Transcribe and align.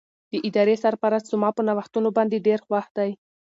د 0.31 0.33
ادارې 0.47 0.75
سرپرست 0.83 1.25
زما 1.33 1.49
په 1.57 1.61
نوښتونو 1.67 2.09
باندې 2.17 2.43
ډېر 2.47 2.59
خوښ 2.65 2.85
دی. 2.97 3.11